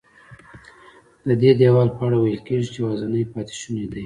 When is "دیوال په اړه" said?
1.59-2.17